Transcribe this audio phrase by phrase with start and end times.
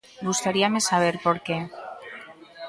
[0.27, 1.57] Gustaríame saber por que.